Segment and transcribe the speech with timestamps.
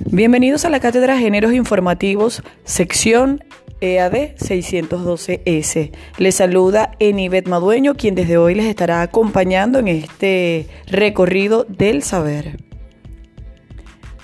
[0.00, 3.44] Bienvenidos a la Cátedra Géneros Informativos, sección
[3.80, 5.92] EAD 612S.
[6.18, 12.56] Les saluda Enivet Madueño, quien desde hoy les estará acompañando en este recorrido del saber.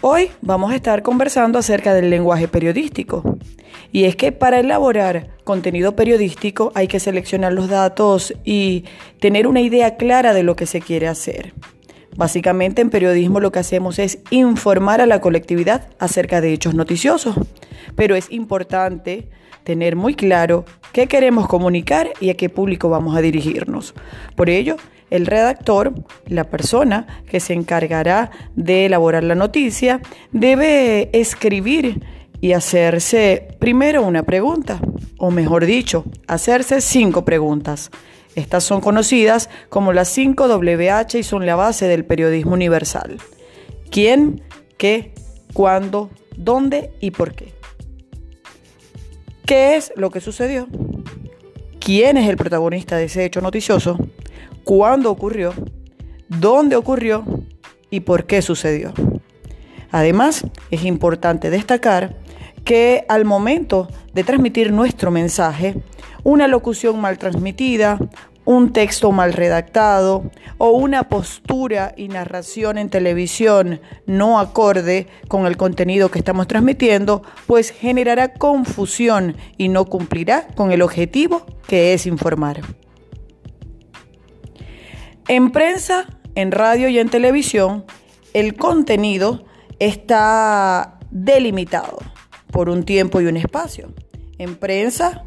[0.01, 3.39] Hoy vamos a estar conversando acerca del lenguaje periodístico.
[3.93, 8.87] Y es que para elaborar contenido periodístico hay que seleccionar los datos y
[9.21, 11.55] tener una idea clara de lo que se quiere hacer.
[12.17, 17.37] Básicamente en periodismo lo que hacemos es informar a la colectividad acerca de hechos noticiosos,
[17.95, 19.29] pero es importante
[19.65, 23.95] tener muy claro qué queremos comunicar y a qué público vamos a dirigirnos.
[24.35, 24.77] Por ello,
[25.11, 25.95] el redactor,
[26.27, 30.01] la persona que se encargará de elaborar la noticia,
[30.33, 32.03] debe escribir
[32.41, 34.81] y hacerse primero una pregunta,
[35.19, 37.91] o mejor dicho, hacerse cinco preguntas.
[38.35, 43.19] Estas son conocidas como las 5 WH y son la base del periodismo universal.
[43.91, 44.43] ¿Quién,
[44.79, 45.15] qué,
[45.53, 47.53] cuándo, dónde y por qué?
[49.45, 50.69] ¿Qué es lo que sucedió?
[51.81, 53.99] ¿Quién es el protagonista de ese hecho noticioso?
[54.63, 55.53] ¿Cuándo ocurrió?
[56.29, 57.25] ¿Dónde ocurrió?
[57.91, 58.93] ¿Y por qué sucedió?
[59.91, 62.20] Además, es importante destacar
[62.71, 65.75] que al momento de transmitir nuestro mensaje,
[66.23, 67.99] una locución mal transmitida,
[68.45, 75.57] un texto mal redactado o una postura y narración en televisión no acorde con el
[75.57, 82.07] contenido que estamos transmitiendo, pues generará confusión y no cumplirá con el objetivo que es
[82.07, 82.61] informar.
[85.27, 87.85] En prensa, en radio y en televisión,
[88.33, 89.45] el contenido
[89.81, 91.99] está delimitado
[92.51, 93.93] por un tiempo y un espacio.
[94.39, 95.25] En prensa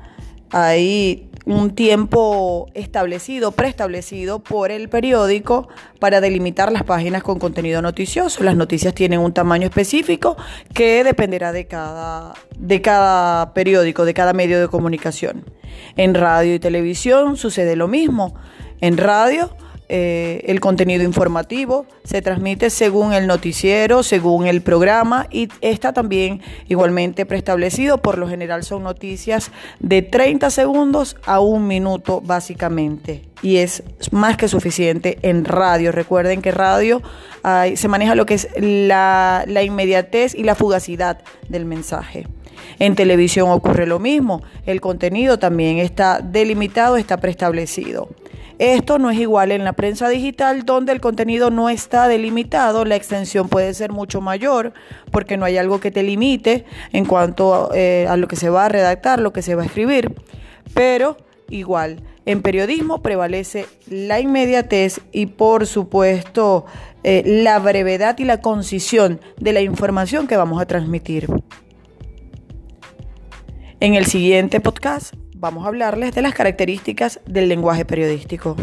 [0.52, 5.68] hay un tiempo establecido, preestablecido por el periódico
[6.00, 8.44] para delimitar las páginas con contenido noticioso.
[8.44, 10.38] Las noticias tienen un tamaño específico
[10.74, 15.44] que dependerá de cada, de cada periódico, de cada medio de comunicación.
[15.98, 18.36] En radio y televisión sucede lo mismo.
[18.80, 19.56] En radio
[19.90, 26.42] eh, el contenido informativo, se transmite según el noticiero, según el programa y está también
[26.68, 28.00] igualmente preestablecido.
[28.00, 34.38] Por lo general son noticias de 30 segundos a un minuto básicamente y es más
[34.38, 35.92] que suficiente en radio.
[35.92, 37.02] Recuerden que radio
[37.76, 41.20] se maneja lo que es la, la inmediatez y la fugacidad
[41.50, 42.26] del mensaje.
[42.80, 48.10] En televisión ocurre lo mismo, el contenido también está delimitado, está preestablecido.
[48.60, 52.96] Esto no es igual en la prensa digital donde el contenido no está delimitado, la
[52.96, 54.74] extensión puede ser mucho mayor
[55.12, 58.66] porque no hay algo que te limite en cuanto eh, a lo que se va
[58.66, 60.14] a redactar, lo que se va a escribir,
[60.74, 61.18] pero
[61.50, 62.02] igual.
[62.26, 66.66] En periodismo prevalece la inmediatez y por supuesto
[67.04, 71.28] eh, la brevedad y la concisión de la información que vamos a transmitir.
[73.82, 78.56] En el siguiente podcast vamos a hablarles de las características del lenguaje periodístico.